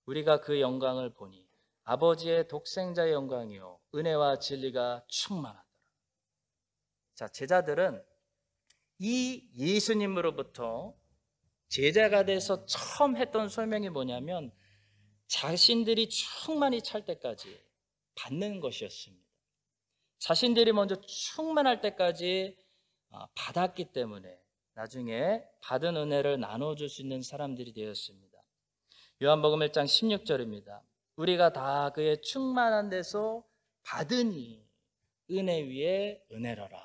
우리가 0.07 0.41
그 0.41 0.61
영광을 0.61 1.13
보니 1.13 1.47
아버지의 1.85 2.49
독생자의 2.49 3.13
영광이요 3.13 3.81
은혜와 3.95 4.39
진리가 4.39 5.05
충만하다. 5.09 5.67
자, 7.15 7.29
제자들은 7.29 8.03
이 8.99 9.49
예수님으로부터 9.57 10.95
제자가 11.69 12.25
돼서 12.25 12.65
처음 12.67 13.17
했던 13.17 13.49
설명이 13.49 13.91
뭐냐면 13.91 14.53
자신들이 15.27 16.09
충만히 16.09 16.83
찰 16.83 17.05
때까지 17.05 17.63
받는 18.17 18.61
것이었습니다. 18.61 19.25
자신들이 20.19 20.73
먼저 20.73 21.01
충만할 21.01 21.81
때까지 21.81 22.57
아, 23.11 23.27
받았기 23.35 23.93
때문에 23.93 24.40
나중에 24.81 25.45
받은 25.61 25.95
은혜를 25.95 26.41
나눠줄 26.41 26.89
수 26.89 27.03
있는 27.03 27.21
사람들이 27.21 27.75
되었습니다. 27.75 28.43
요한복음 29.23 29.59
1장 29.59 29.85
16절입니다. 29.85 30.81
우리가 31.17 31.53
다 31.53 31.91
그의 31.91 32.23
충만한 32.23 32.89
데서 32.89 33.47
받으니 33.83 34.67
은혜 35.33 35.61
위에 35.61 36.25
은혜로라. 36.33 36.83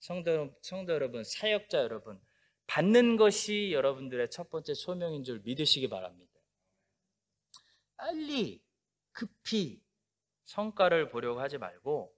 성도, 0.00 0.56
성도 0.60 0.92
여러분, 0.92 1.22
사역자 1.22 1.78
여러분, 1.78 2.20
받는 2.66 3.16
것이 3.16 3.70
여러분들의 3.72 4.28
첫 4.30 4.50
번째 4.50 4.74
소명인 4.74 5.22
줄 5.22 5.38
믿으시기 5.44 5.88
바랍니다. 5.88 6.32
빨리, 7.96 8.60
급히 9.12 9.80
성과를 10.46 11.10
보려고 11.10 11.38
하지 11.40 11.58
말고 11.58 12.12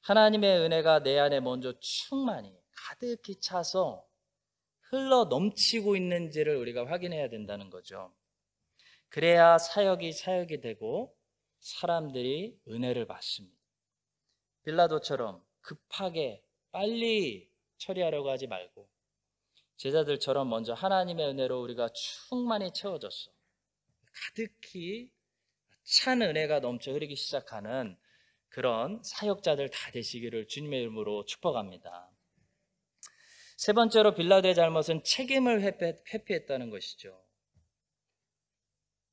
하나님의 0.00 0.60
은혜가 0.60 1.02
내 1.02 1.18
안에 1.18 1.40
먼저 1.40 1.78
충만히 1.78 2.56
가득히 2.76 3.40
차서 3.40 4.06
흘러 4.90 5.24
넘치고 5.24 5.96
있는지를 5.96 6.56
우리가 6.56 6.86
확인해야 6.86 7.28
된다는 7.28 7.70
거죠. 7.70 8.14
그래야 9.08 9.58
사역이 9.58 10.12
사역이 10.12 10.60
되고 10.60 11.16
사람들이 11.58 12.60
은혜를 12.68 13.06
받습니다. 13.06 13.56
빌라도처럼 14.64 15.44
급하게 15.60 16.42
빨리 16.70 17.50
처리하려고 17.78 18.30
하지 18.30 18.46
말고 18.46 18.88
제자들처럼 19.76 20.48
먼저 20.48 20.72
하나님의 20.72 21.28
은혜로 21.28 21.60
우리가 21.62 21.90
충만히 21.92 22.72
채워졌어. 22.72 23.30
가득히 24.12 25.10
찬 25.82 26.22
은혜가 26.22 26.60
넘쳐 26.60 26.92
흐르기 26.92 27.16
시작하는 27.16 27.96
그런 28.48 29.02
사역자들 29.02 29.70
다 29.70 29.90
되시기를 29.90 30.48
주님의 30.48 30.80
이름으로 30.80 31.26
축복합니다. 31.26 32.10
세 33.56 33.72
번째로 33.72 34.14
빌라도의 34.14 34.54
잘못은 34.54 35.02
책임을 35.02 35.62
회피, 35.62 35.84
회피했다는 36.12 36.70
것이죠. 36.70 37.22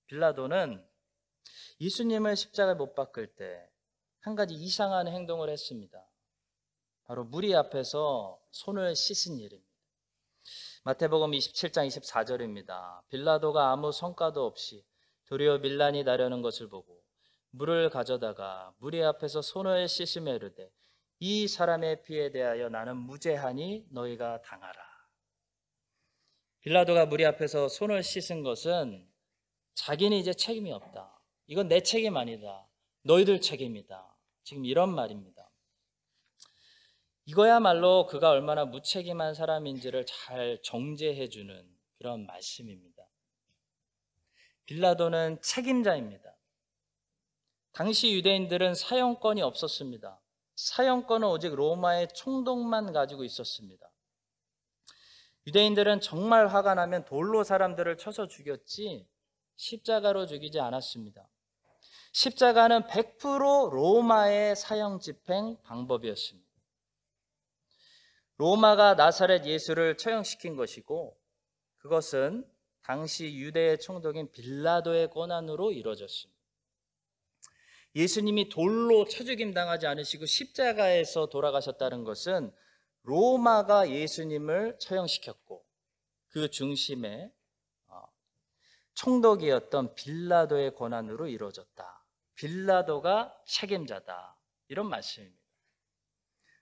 빌라도는 0.08 0.86
예수님을 1.80 2.36
십자가에 2.36 2.76
못 2.76 2.94
박을 2.94 3.36
때 3.36 3.74
한 4.24 4.36
가지 4.36 4.54
이상한 4.54 5.10
행동을 5.10 5.50
했습니다. 5.50 6.02
바로 7.04 7.26
무리 7.26 7.54
앞에서 7.54 8.40
손을 8.52 8.96
씻은 8.96 9.38
일입니다. 9.38 9.70
마태복음 10.86 11.32
27장 11.32 11.86
24절입니다. 11.88 13.06
빌라도가 13.10 13.72
아무 13.72 13.92
성과도 13.92 14.46
없이 14.46 14.86
도리어 15.26 15.58
밀란이 15.58 16.06
나려는 16.06 16.42
것을 16.42 16.70
보고 16.70 17.04
물을 17.50 17.90
가져다가 17.90 18.74
무리 18.78 19.04
앞에서 19.04 19.42
손을 19.42 19.90
씻으며 19.90 20.36
이르되 20.36 20.72
이 21.26 21.48
사람의 21.48 22.04
피에 22.04 22.32
대하여 22.32 22.68
나는 22.68 22.98
무죄하니 22.98 23.88
너희가 23.92 24.42
당하라. 24.42 24.74
빌라도가 26.60 27.06
무리 27.06 27.26
앞에서 27.26 27.70
손을 27.70 28.04
씻은 28.04 28.44
것은 28.44 29.10
자기는 29.74 30.18
이제 30.18 30.34
책임이 30.34 30.74
없다. 30.74 31.24
이건 31.48 31.70
내 31.70 31.80
책임 31.80 32.18
아니다. 32.18 32.68
너희들 33.04 33.40
책임이다. 33.40 34.18
지금 34.44 34.66
이런 34.66 34.94
말입니다. 34.94 35.50
이거야말로 37.24 38.06
그가 38.08 38.30
얼마나 38.30 38.66
무책임한 38.66 39.34
사람인지를 39.34 40.06
잘 40.06 40.60
정제해주는 40.62 41.78
그런 42.00 42.26
말씀입니다. 42.26 43.02
빌라도는 44.66 45.42
책임자입니다. 45.42 46.36
당시 47.72 48.14
유대인들은 48.14 48.76
사형권이 48.76 49.42
없었습니다. 49.42 50.20
사형권은 50.56 51.28
오직 51.28 51.54
로마의 51.54 52.10
총독만 52.14 52.94
가지고 52.94 53.24
있었습니다. 53.24 53.90
유대인들은 55.48 56.00
정말 56.00 56.48
화가 56.48 56.74
나면 56.76 57.06
돌로 57.06 57.44
사람들을 57.44 57.98
쳐서 57.98 58.28
죽였지 58.28 59.08
십자가로 59.56 60.26
죽이지 60.26 60.60
않았습니다. 60.60 61.28
십자가는 62.14 62.84
100% 62.84 63.72
로마의 63.72 64.56
사형 64.56 65.00
집행 65.00 65.58
방법이었습니다. 65.64 66.48
로마가 68.38 68.96
나사렛 68.96 69.46
예수를 69.46 69.98
처형시킨 69.98 70.56
것이고 70.56 71.18
그것은 71.78 72.48
당시 72.82 73.36
유대의 73.36 73.80
총독인 73.80 74.32
빌라도의 74.32 75.10
권한으로 75.10 75.72
이루어졌습니다. 75.72 76.43
예수님이 77.96 78.50
돌로 78.50 79.06
쳐죽임 79.06 79.54
당하지 79.54 79.86
않으시고 79.88 80.26
십자가에서 80.26 81.28
돌아가셨다는 81.28 82.04
것은 82.04 82.52
로마가 83.04 83.90
예수님을 83.90 84.78
처형시켰고 84.80 85.64
그 86.30 86.50
중심에 86.50 87.32
어, 87.88 88.04
총독이었던 88.96 89.94
빌라도의 89.96 90.74
권한으로 90.76 91.28
이루어졌다. 91.28 92.06
빌라도가 92.36 93.38
책임자다. 93.46 94.38
이런 94.70 94.90
말씀입니다. 94.90 95.44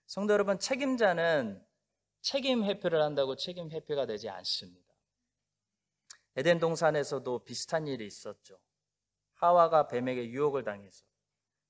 성도 0.06 0.34
여러분, 0.34 0.60
책임자는 0.60 1.66
책임 2.20 2.66
회피를 2.66 3.02
한다고 3.02 3.38
책임 3.38 3.72
회피가 3.72 4.06
되지 4.06 4.28
않습니다. 4.28 4.92
에덴 6.36 6.60
동산에서도 6.60 7.46
비슷한 7.46 7.88
일이 7.88 8.06
있었죠. 8.06 8.60
하와가 9.36 9.88
뱀에게 9.88 10.30
유혹을 10.30 10.64
당해서 10.64 11.06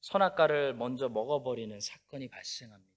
선악과를 0.02 0.74
먼저 0.74 1.10
먹어버리는 1.10 1.80
사건이 1.80 2.30
발생합니다. 2.30 2.92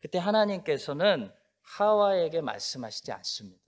그때 0.00 0.18
하나님께서는 0.18 1.32
하와에게 1.62 2.40
말씀하시지 2.42 3.10
않습니다. 3.12 3.62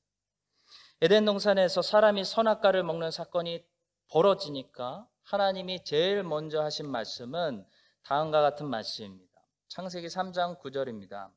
에덴 1.00 1.24
동산에서 1.24 1.82
사람이 1.82 2.24
선악과를 2.24 2.82
먹는 2.82 3.10
사건이 3.10 3.64
벌어지니까 4.08 5.08
하나님이 5.22 5.84
제일 5.84 6.22
먼저 6.22 6.62
하신 6.62 6.88
말씀은 6.90 7.66
다음과 8.02 8.40
같은 8.40 8.66
말씀입니다. 8.68 9.26
창세기 9.68 10.06
3장 10.06 10.60
9절입니다. 10.60 11.30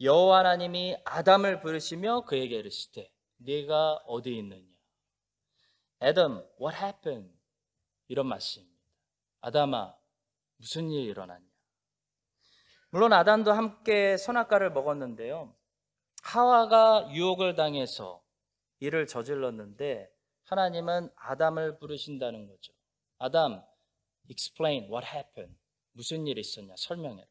여호와 0.00 0.40
하나님이 0.40 0.96
아담을 1.04 1.60
부르시며 1.60 2.22
그에게 2.22 2.56
이르시되 2.56 3.10
네가 3.38 4.02
어디 4.06 4.36
있느냐? 4.36 4.68
Adam, 6.02 6.44
what 6.60 6.76
happened? 6.76 7.34
이런 8.06 8.26
말씀입니다. 8.26 8.78
아담아, 9.40 9.97
무슨 10.58 10.90
일이 10.90 11.04
일어났냐? 11.06 11.46
물론 12.90 13.12
아담도 13.12 13.52
함께 13.52 14.16
선악과를 14.16 14.72
먹었는데요. 14.72 15.54
하와가 16.22 17.08
유혹을 17.12 17.54
당해서 17.54 18.22
일을 18.80 19.06
저질렀는데 19.06 20.10
하나님은 20.44 21.10
아담을 21.16 21.78
부르신다는 21.78 22.46
거죠. 22.46 22.72
아담, 23.18 23.62
explain 24.30 24.84
what 24.84 25.06
happened. 25.06 25.58
무슨 25.92 26.26
일이 26.26 26.40
있었냐? 26.40 26.74
설명해라. 26.76 27.28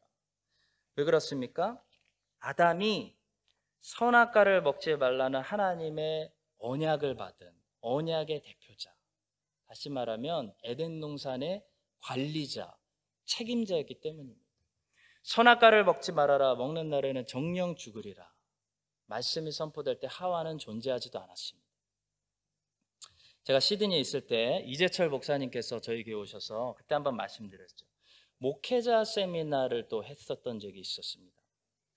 왜 0.96 1.04
그렇습니까? 1.04 1.82
아담이 2.40 3.16
선악과를 3.80 4.62
먹지 4.62 4.96
말라는 4.96 5.40
하나님의 5.40 6.32
언약을 6.58 7.16
받은 7.16 7.52
언약의 7.80 8.42
대표자. 8.42 8.94
다시 9.66 9.90
말하면 9.90 10.54
에덴 10.64 11.00
농산의 11.00 11.64
관리자, 12.00 12.76
책임자였기 13.28 14.00
때문입니다. 14.00 14.48
선악과를 15.22 15.84
먹지 15.84 16.12
말아라. 16.12 16.54
먹는 16.54 16.88
날에는 16.90 17.26
정령 17.26 17.76
죽으리라. 17.76 18.32
말씀이 19.06 19.52
선포될 19.52 20.00
때 20.00 20.08
하와는 20.10 20.58
존재하지도 20.58 21.18
않았습니다. 21.18 21.68
제가 23.44 23.60
시드니에 23.60 23.98
있을 23.98 24.26
때 24.26 24.62
이재철 24.66 25.08
목사님께서 25.08 25.80
저에게 25.80 26.12
오셔서 26.12 26.74
그때 26.76 26.94
한번 26.94 27.16
말씀드렸죠. 27.16 27.86
목회자 28.38 29.04
세미나를 29.04 29.88
또 29.88 30.04
했었던 30.04 30.60
적이 30.60 30.80
있었습니다. 30.80 31.36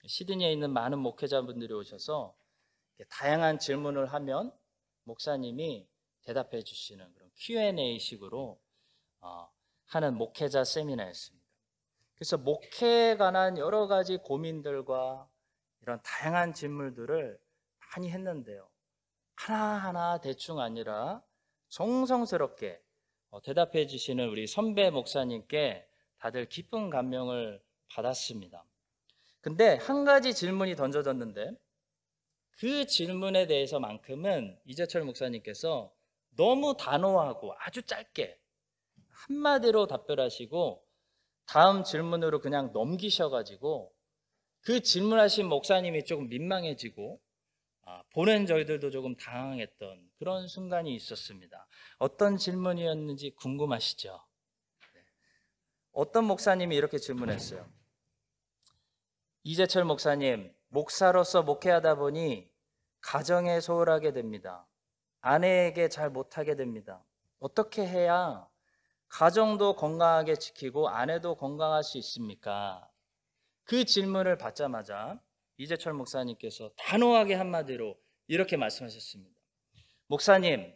시드니에 0.06 0.52
있는 0.52 0.72
많은 0.72 1.00
목회자분들이 1.00 1.74
오셔서 1.74 2.36
다양한 3.10 3.60
질문을 3.60 4.14
하면 4.14 4.52
목사님이 5.04 5.88
대답해 6.24 6.64
주시는 6.64 7.14
그런 7.14 7.30
Q&A 7.36 8.00
식으로 8.00 8.62
어, 9.20 9.50
하는 9.92 10.16
목회자 10.16 10.64
세미나였습니다. 10.64 11.46
그래서 12.16 12.38
목회에 12.38 13.18
관한 13.18 13.58
여러 13.58 13.88
가지 13.88 14.18
고민들과 14.18 15.28
이런 15.82 16.00
다양한 16.02 16.54
질문들을 16.54 17.38
많이 17.96 18.10
했는데요. 18.10 18.70
하나하나 19.36 20.20
대충 20.20 20.60
아니라 20.60 21.22
정성스럽게 21.70 22.82
어, 23.32 23.42
대답해 23.42 23.88
주시는 23.88 24.30
우리 24.30 24.48
선배 24.48 24.90
목사님께 24.90 25.86
다들 26.20 26.48
기쁜 26.48 26.90
감명을 26.90 27.62
받았습니다. 27.90 28.64
근데 29.42 29.76
한 29.76 30.06
가지 30.06 30.34
질문이 30.34 30.76
던져졌는데 30.76 31.52
그 32.52 32.86
질문에 32.86 33.48
대해서만큼은 33.48 34.58
이재철 34.66 35.04
목사님께서 35.04 35.94
너무 36.38 36.78
단호하고 36.78 37.56
아주 37.60 37.82
짧게 37.82 38.41
한마디로 39.12 39.88
답변하시고 39.88 40.84
다음 41.46 41.84
질문으로 41.84 42.40
그냥 42.40 42.72
넘기셔가지고 42.74 43.94
그 44.62 44.82
질문하신 44.82 45.48
목사님이 45.48 46.06
조금 46.06 46.30
민망해지고 46.30 47.20
아, 47.84 48.04
보낸 48.14 48.46
저희들도 48.46 48.92
조금 48.92 49.16
당황했던 49.16 50.12
그런 50.18 50.48
순간이 50.48 50.96
있었습니다. 50.96 51.68
어떤 51.98 52.38
질문이었는지 52.38 53.32
궁금하시죠? 53.36 54.24
네. 54.94 55.02
어떤 55.92 56.26
목사님이 56.26 56.76
이렇게 56.76 57.00
질문했어요. 57.00 57.68
이재철 59.44 59.84
목사님, 59.86 60.54
목사로서 60.68 61.42
목회하다 61.42 61.96
보니 61.96 62.50
가정에 63.02 63.60
소홀하게 63.60 64.14
됩니다. 64.14 64.68
아내에게 65.22 65.90
잘 65.90 66.12
못하게 66.12 66.56
됩니다. 66.56 67.04
어떻게 67.40 67.86
해야 67.86 68.48
가정도 69.12 69.76
건강하게 69.76 70.38
지키고 70.38 70.88
아내도 70.88 71.36
건강할 71.36 71.84
수 71.84 71.98
있습니까? 71.98 72.90
그 73.66 73.84
질문을 73.84 74.38
받자마자 74.38 75.20
이재철 75.58 75.94
목사님께서 75.94 76.72
단호하게 76.78 77.36
한마디로 77.36 77.98
이렇게 78.28 78.56
말씀하셨습니다. 78.56 79.36
목사님, 80.08 80.74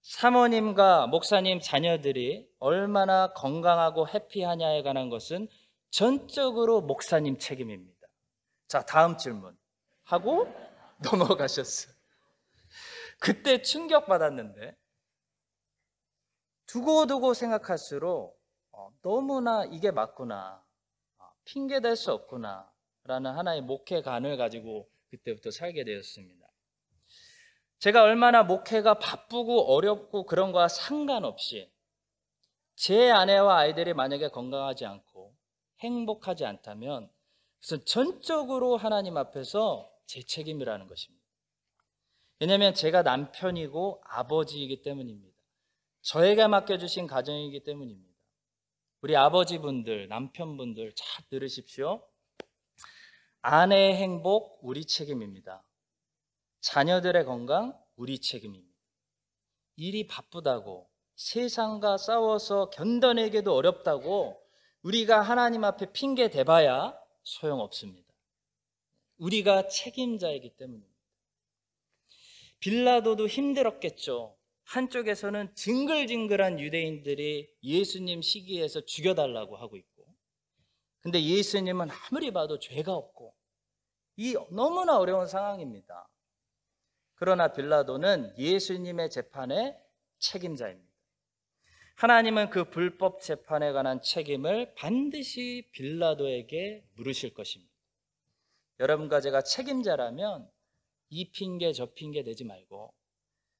사모님과 0.00 1.08
목사님 1.08 1.60
자녀들이 1.60 2.48
얼마나 2.58 3.34
건강하고 3.34 4.08
해피하냐에 4.08 4.82
관한 4.82 5.10
것은 5.10 5.46
전적으로 5.90 6.80
목사님 6.80 7.38
책임입니다. 7.38 8.08
자, 8.68 8.80
다음 8.82 9.18
질문. 9.18 9.56
하고 10.04 10.48
넘어가셨어요. 11.04 11.94
그때 13.18 13.60
충격받았는데, 13.60 14.76
두고두고 16.70 17.34
생각할수록 17.34 18.40
어, 18.70 18.92
너무나 19.02 19.64
이게 19.64 19.90
맞구나. 19.90 20.64
어, 21.18 21.24
핑계 21.44 21.80
댈수 21.80 22.12
없구나. 22.12 22.70
라는 23.04 23.32
하나의 23.32 23.62
목회관을 23.62 24.36
가지고 24.36 24.88
그때부터 25.08 25.50
살게 25.50 25.82
되었습니다. 25.84 26.46
제가 27.80 28.02
얼마나 28.02 28.44
목회가 28.44 28.94
바쁘고 28.94 29.74
어렵고 29.74 30.26
그런 30.26 30.52
거와 30.52 30.68
상관없이 30.68 31.72
제 32.76 33.10
아내와 33.10 33.58
아이들이 33.58 33.92
만약에 33.92 34.28
건강하지 34.28 34.86
않고 34.86 35.34
행복하지 35.80 36.44
않다면 36.44 37.10
그것은 37.60 37.84
전적으로 37.84 38.76
하나님 38.76 39.16
앞에서 39.16 39.90
제 40.06 40.22
책임이라는 40.22 40.86
것입니다. 40.86 41.26
왜냐하면 42.38 42.74
제가 42.74 43.02
남편이고 43.02 44.02
아버지이기 44.04 44.82
때문입니다. 44.82 45.29
저에게 46.02 46.46
맡겨주신 46.46 47.06
가정이기 47.06 47.62
때문입니다. 47.62 48.10
우리 49.02 49.16
아버지분들, 49.16 50.08
남편분들 50.08 50.92
잘 50.94 51.28
들으십시오. 51.28 52.06
아내의 53.42 53.96
행복, 53.96 54.58
우리 54.62 54.84
책임입니다. 54.84 55.64
자녀들의 56.60 57.24
건강, 57.24 57.78
우리 57.96 58.18
책임입니다. 58.18 58.78
일이 59.76 60.06
바쁘다고, 60.06 60.90
세상과 61.16 61.96
싸워서 61.96 62.70
견뎌내기도 62.70 63.54
어렵다고, 63.54 64.42
우리가 64.82 65.20
하나님 65.20 65.64
앞에 65.64 65.92
핑계 65.92 66.28
대봐야 66.28 66.98
소용없습니다. 67.22 68.08
우리가 69.18 69.68
책임자이기 69.68 70.56
때문입니다. 70.56 70.90
빌라도도 72.58 73.26
힘들었겠죠. 73.26 74.39
한쪽에서는 74.70 75.52
징글징글한 75.56 76.60
유대인들이 76.60 77.52
예수님 77.60 78.22
시기에서 78.22 78.84
죽여달라고 78.84 79.56
하고 79.56 79.76
있고, 79.76 80.06
근데 81.00 81.20
예수님은 81.20 81.88
아무리 81.90 82.32
봐도 82.32 82.60
죄가 82.60 82.94
없고, 82.94 83.34
이 84.16 84.36
너무나 84.50 84.96
어려운 84.98 85.26
상황입니다. 85.26 86.08
그러나 87.14 87.52
빌라도는 87.52 88.38
예수님의 88.38 89.10
재판의 89.10 89.76
책임자입니다. 90.20 90.88
하나님은 91.96 92.50
그 92.50 92.70
불법 92.70 93.20
재판에 93.22 93.72
관한 93.72 94.00
책임을 94.00 94.74
반드시 94.76 95.68
빌라도에게 95.72 96.84
물으실 96.94 97.34
것입니다. 97.34 97.72
여러분과 98.78 99.20
제가 99.20 99.42
책임자라면 99.42 100.48
이 101.08 101.30
핑계 101.32 101.72
저 101.72 101.92
핑계 101.92 102.22
대지 102.22 102.44
말고 102.44 102.94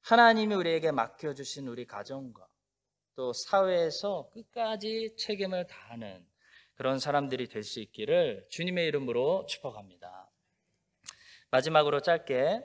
하나님이 0.01 0.55
우리에게 0.55 0.91
맡겨주신 0.91 1.67
우리 1.67 1.85
가정과 1.85 2.47
또 3.15 3.33
사회에서 3.33 4.29
끝까지 4.33 5.15
책임을 5.17 5.67
다하는 5.67 6.25
그런 6.75 6.97
사람들이 6.99 7.47
될 7.47 7.63
수 7.63 7.79
있기를 7.79 8.47
주님의 8.49 8.87
이름으로 8.87 9.45
축복합니다. 9.47 10.29
마지막으로 11.51 12.01
짧게 12.01 12.63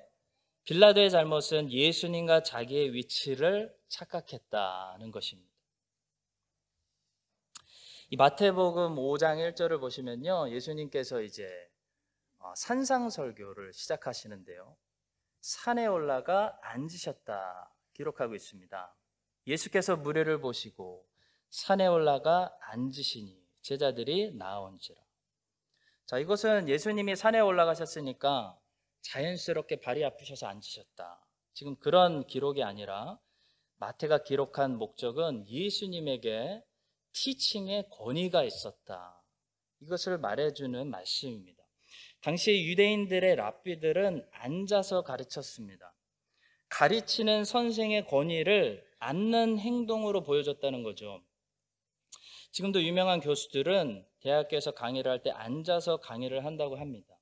빌라도의 0.64 1.10
잘못은 1.10 1.70
예수님과 1.70 2.42
자기의 2.42 2.92
위치를 2.94 3.74
착각했다는 3.88 5.10
것입니다. 5.10 5.52
이 8.08 8.16
마태복음 8.16 8.96
5장 8.96 9.52
1절을 9.52 9.80
보시면요. 9.80 10.50
예수님께서 10.50 11.20
이제 11.22 11.46
어, 12.38 12.54
산상설교를 12.56 13.72
시작하시는데요. 13.72 14.76
산에 15.46 15.86
올라가 15.86 16.58
앉으셨다 16.60 17.72
기록하고 17.92 18.34
있습니다. 18.34 18.96
예수께서 19.46 19.94
무례를 19.94 20.40
보시고 20.40 21.06
산에 21.50 21.86
올라가 21.86 22.52
앉으시니 22.62 23.40
제자들이 23.62 24.34
나온지라. 24.34 25.00
자, 26.04 26.18
이것은 26.18 26.68
예수님이 26.68 27.14
산에 27.14 27.38
올라가셨으니까 27.38 28.58
자연스럽게 29.02 29.78
발이 29.78 30.04
아프셔서 30.04 30.48
앉으셨다. 30.48 31.24
지금 31.54 31.76
그런 31.76 32.26
기록이 32.26 32.64
아니라 32.64 33.20
마태가 33.76 34.24
기록한 34.24 34.76
목적은 34.76 35.48
예수님에게 35.48 36.64
티칭의 37.12 37.90
권위가 37.90 38.42
있었다. 38.42 39.22
이것을 39.78 40.18
말해주는 40.18 40.90
말씀입니다. 40.90 41.55
당시 42.26 42.64
유대인들의 42.64 43.36
랍비들은 43.36 44.26
앉아서 44.32 45.02
가르쳤습니다. 45.02 45.94
가르치는 46.68 47.44
선생의 47.44 48.08
권위를 48.08 48.84
앉는 48.98 49.60
행동으로 49.60 50.24
보여줬다는 50.24 50.82
거죠. 50.82 51.22
지금도 52.50 52.82
유명한 52.82 53.20
교수들은 53.20 54.04
대학교에서 54.22 54.72
강의를 54.72 55.08
할 55.08 55.22
때 55.22 55.30
앉아서 55.30 55.98
강의를 55.98 56.44
한다고 56.44 56.74
합니다. 56.74 57.14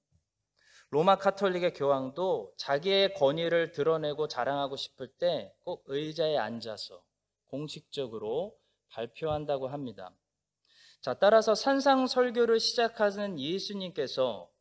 로마 0.89 1.17
카톨릭의 1.17 1.75
교황도 1.75 2.55
자기의 2.57 3.13
권위를 3.13 3.73
드러내고 3.73 4.27
자랑하고 4.27 4.77
싶을 4.77 5.09
때 5.19 5.53
꼭 5.65 5.85
의자에 5.87 6.39
앉아서 6.39 7.05
공식적으로 7.49 8.57
발표한다고 8.89 9.69
합니다. 9.69 10.17
자, 11.03 11.13
따라서 11.13 11.55
산상 11.55 12.07
설교를 12.07 12.59
시작하는 12.59 13.39
예수님께서 13.39 14.54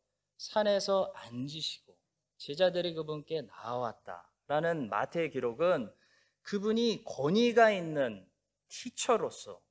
산에서 0.44 1.10
앉으시고 1.14 1.96
제자들이 2.36 2.94
그분께 2.94 3.42
나왔다라는 3.42 4.90
마태의 4.90 5.30
기록은 5.30 5.90
그분이 6.42 7.04
권위가 7.06 7.70
있는 7.70 8.28
티처로서 8.68 9.62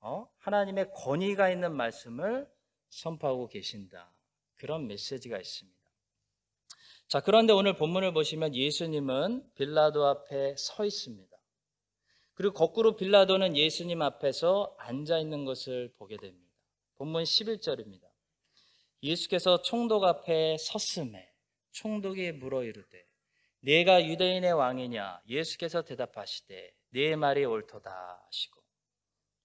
어? 0.00 0.28
하나님의 0.38 0.90
권위가 0.94 1.50
있는 1.50 1.74
말씀을 1.76 2.50
선포하고 2.88 3.48
계신다. 3.48 4.10
그런 4.54 4.86
메시지가 4.86 5.38
있습니다. 5.38 5.76
자, 7.08 7.20
그런데 7.20 7.52
오늘 7.52 7.76
본문을 7.76 8.14
보시면 8.14 8.54
예수님은 8.54 9.52
빌라도 9.54 10.06
앞에 10.06 10.56
서 10.56 10.84
있습니다. 10.84 11.36
그리고 12.34 12.54
거꾸로 12.54 12.96
빌라도는 12.96 13.56
예수님 13.56 14.00
앞에서 14.00 14.74
앉아 14.78 15.18
있는 15.18 15.44
것을 15.44 15.92
보게 15.98 16.16
됩니다. 16.16 16.52
본문 16.96 17.24
11절입니다. 17.24 18.15
예수께서 19.06 19.62
총독 19.62 20.02
앞에 20.02 20.56
섰음에 20.58 21.32
총독이 21.70 22.32
물어 22.32 22.64
이르되 22.64 23.06
내가 23.60 24.04
유대인의 24.04 24.52
왕이냐 24.52 25.22
예수께서 25.28 25.82
대답하시되 25.82 26.72
네 26.90 27.14
말이 27.14 27.44
옳도다 27.44 28.20
하시고 28.26 28.60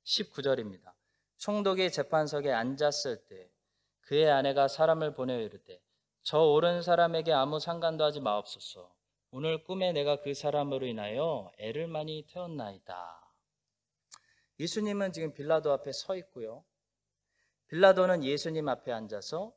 19절입니다. 0.03 0.93
총독이 1.37 1.91
재판석에 1.91 2.51
앉았을 2.51 3.27
때 3.27 3.51
그의 4.01 4.31
아내가 4.31 4.67
사람을 4.67 5.13
보내어 5.13 5.39
이르되 5.41 5.79
저 6.23 6.39
옳은 6.39 6.81
사람에게 6.81 7.31
아무 7.31 7.59
상관도 7.59 8.03
하지 8.03 8.19
마옵소서. 8.19 8.91
오늘 9.29 9.63
꿈에 9.63 9.91
내가 9.91 10.21
그 10.21 10.33
사람으로 10.33 10.87
인하여 10.87 11.51
애를 11.59 11.87
많이 11.87 12.25
태웠나이다. 12.27 13.31
예수님은 14.59 15.13
지금 15.13 15.33
빌라도 15.33 15.71
앞에 15.71 15.91
서 15.91 16.15
있고요. 16.17 16.63
빌라도는 17.71 18.25
예수님 18.25 18.67
앞에 18.67 18.91
앉아서 18.91 19.53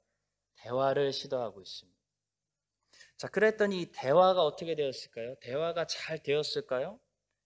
대화를 0.54 1.12
시도하고 1.12 1.60
있습니다. 1.60 1.98
자, 3.16 3.28
그랬더니 3.28 3.82
이 3.82 3.92
대화가 3.92 4.44
어떻게 4.44 4.76
되었을까요? 4.76 5.34
대화가 5.40 5.86
잘 5.86 6.22
되었을까요? 6.22 7.00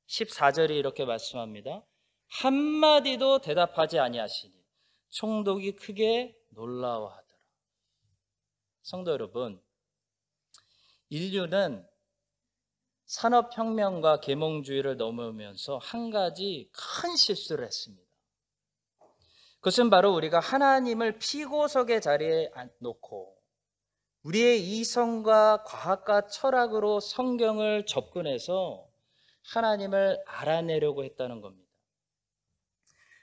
14절이 0.06 0.76
이렇게 0.76 1.06
말씀합니다. 1.06 1.84
한마디도 2.26 3.40
대답하지 3.40 3.98
아니하시니 3.98 4.54
총독이 5.08 5.76
크게 5.76 6.38
놀라워하다. 6.50 7.26
성도 8.82 9.10
여러분, 9.12 9.62
인류는 11.08 11.86
산업혁명과 13.06 14.20
계몽주의를 14.20 14.98
넘으면서 14.98 15.78
한 15.78 16.10
가지 16.10 16.70
큰 16.72 17.16
실수를 17.16 17.64
했습니다. 17.64 18.07
그것은 19.60 19.90
바로 19.90 20.14
우리가 20.14 20.40
하나님을 20.40 21.18
피고석의 21.18 22.00
자리에 22.00 22.50
놓고 22.78 23.36
우리의 24.22 24.60
이성과 24.60 25.64
과학과 25.64 26.28
철학으로 26.28 27.00
성경을 27.00 27.86
접근해서 27.86 28.88
하나님을 29.52 30.22
알아내려고 30.26 31.04
했다는 31.04 31.40
겁니다. 31.40 31.68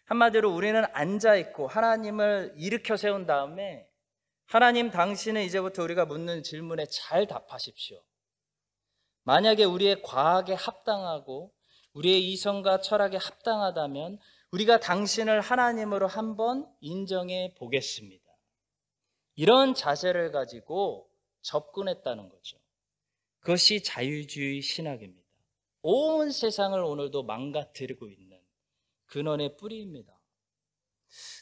한마디로 0.06 0.54
우리는 0.54 0.84
앉아 0.94 1.36
있고 1.36 1.68
하나님을 1.68 2.54
일으켜 2.58 2.98
세운 2.98 3.26
다음에 3.26 3.88
하나님 4.46 4.92
당신은 4.92 5.42
이제부터 5.44 5.84
우리가 5.84 6.06
묻는 6.06 6.44
질문에 6.44 6.86
잘 6.86 7.28
답하십시오. 7.28 8.04
만약에 9.24 9.64
우리의 9.64 10.02
과학에 10.04 10.54
합당하고 10.54 11.52
우리의 11.94 12.32
이성과 12.32 12.82
철학에 12.82 13.18
합당하다면 13.18 14.20
우리가 14.56 14.80
당신을 14.80 15.42
하나님으로 15.42 16.08
한번 16.08 16.66
인정해 16.80 17.54
보겠습니다. 17.58 18.24
이런 19.36 19.74
자세를 19.74 20.32
가지고 20.32 21.10
접근했다는 21.42 22.30
거죠. 22.30 22.58
그것이 23.40 23.84
자유주의 23.84 24.62
신학입니다. 24.62 25.28
온 25.82 26.32
세상을 26.32 26.80
오늘도 26.80 27.24
망가뜨리고 27.24 28.08
있는 28.08 28.40
근원의 29.08 29.58
뿌리입니다. 29.58 30.18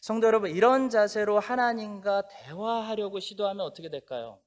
성도 0.01 0.25
여러분, 0.27 0.49
이런 0.49 0.89
자세로 0.89 1.39
하나님과 1.39 2.27
대화하려고 2.27 3.19
시도하면 3.19 3.63
어떻게 3.65 3.89
될까요? 3.89 4.41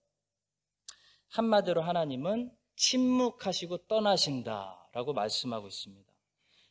한마디로 1.28 1.82
하나님은 1.82 2.50
침묵하시고 2.74 3.86
떠나신다라고 3.86 5.12
말씀하고 5.12 5.68
있습니다. 5.68 6.05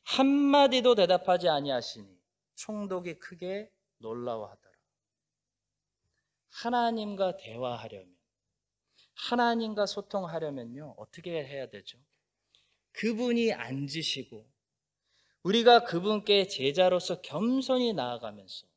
한마디도 0.06 0.96
대답하지 0.96 1.50
아니하시니 1.50 2.08
총독이 2.56 3.16
크게 3.20 3.70
놀라워하더라. 3.98 4.76
하나님과 6.50 7.38
대화하려면 7.38 8.16
하나님과 9.16 9.86
소통하려면요. 9.86 10.96
어떻게 10.98 11.32
해야 11.32 11.70
되죠? 11.70 11.98
그분이 12.92 13.54
앉으시고 13.54 14.46
우리가 15.44 15.84
그분께 15.84 16.48
제자로서 16.48 17.22
겸손히 17.22 17.94
나아가면서 17.94 18.68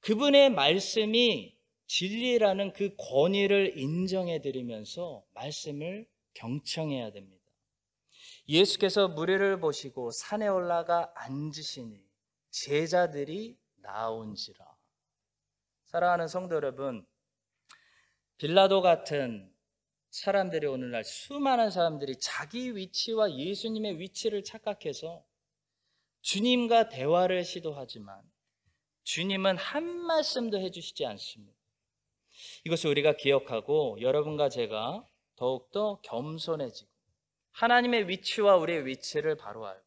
그분의 0.00 0.50
말씀이 0.50 1.56
진리라는 1.86 2.72
그 2.72 2.94
권위를 2.96 3.78
인정해 3.78 4.40
드리면서 4.40 5.24
말씀을 5.34 6.06
경청해야 6.34 7.12
됩니다. 7.12 7.43
예수께서 8.48 9.08
무리를 9.08 9.58
보시고 9.60 10.10
산에 10.10 10.48
올라가 10.48 11.12
앉으시니 11.16 12.04
제자들이 12.50 13.58
나온지라. 13.76 14.64
사랑하는 15.86 16.28
성도 16.28 16.54
여러분, 16.54 17.06
빌라도 18.36 18.82
같은 18.82 19.52
사람들이 20.10 20.66
오늘날 20.66 21.04
수많은 21.04 21.70
사람들이 21.70 22.18
자기 22.20 22.76
위치와 22.76 23.32
예수님의 23.32 23.98
위치를 23.98 24.44
착각해서 24.44 25.24
주님과 26.20 26.88
대화를 26.88 27.44
시도하지만 27.44 28.22
주님은 29.02 29.56
한 29.56 29.84
말씀도 29.84 30.58
해주시지 30.58 31.04
않습니다. 31.04 31.58
이것을 32.64 32.90
우리가 32.90 33.16
기억하고 33.16 33.98
여러분과 34.00 34.48
제가 34.48 35.06
더욱더 35.36 36.00
겸손해지고 36.02 36.93
하나님의 37.54 38.08
위치와 38.08 38.56
우리의 38.56 38.86
위치를 38.86 39.36
바로 39.36 39.66
알고 39.66 39.82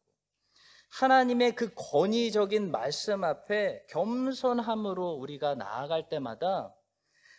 하나님의 0.90 1.54
그 1.54 1.70
권위적인 1.74 2.70
말씀 2.70 3.24
앞에 3.24 3.84
겸손함으로 3.90 5.12
우리가 5.12 5.54
나아갈 5.54 6.08
때마다 6.08 6.74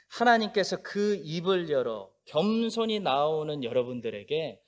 하나님께서 0.08 0.78
그 0.84 1.20
입을 1.24 1.70
열어 1.70 2.12
겸손히 2.26 3.00
나오는 3.00 3.64
여러분들에게 3.64 4.62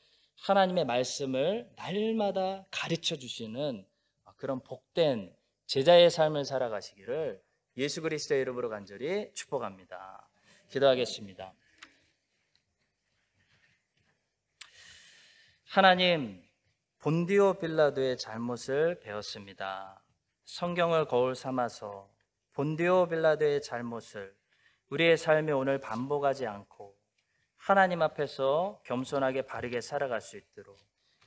하나님의 0.43 0.86
말씀을 0.86 1.69
날마다 1.76 2.65
가르쳐 2.71 3.15
주시는 3.15 3.86
그런 4.38 4.63
복된 4.63 5.32
제자의 5.67 6.10
삶을 6.10 6.45
살아가시기를 6.45 7.39
예수 7.78 8.02
그리스도의 8.02 8.41
이름으로 8.41 8.69
간절히 8.69 9.32
축복합니다. 9.36 10.28
기도하겠습니다. 10.69 11.54
하나님, 15.74 16.44
본디오 17.00 17.54
빌라도의 17.54 18.18
잘못을 18.18 19.00
배웠습니다. 19.00 20.04
성경을 20.44 21.06
거울 21.06 21.34
삼아서 21.34 22.10
본디오 22.52 23.08
빌라도의 23.08 23.62
잘못을 23.62 24.36
우리의 24.90 25.16
삶에 25.16 25.54
오늘 25.54 25.80
반복하지 25.80 26.46
않고 26.46 26.94
하나님 27.56 28.02
앞에서 28.02 28.82
겸손하게 28.84 29.44
바르게 29.44 29.80
살아갈 29.80 30.20
수 30.20 30.36
있도록 30.36 30.78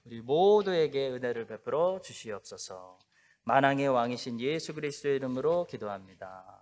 우리 0.04 0.20
모두에게 0.20 1.08
은혜를 1.08 1.46
베풀어 1.46 2.02
주시옵소서. 2.02 2.98
만왕의 3.44 3.88
왕이신 3.88 4.40
예수 4.40 4.74
그리스도의 4.74 5.16
이름으로 5.16 5.64
기도합니다. 5.64 6.53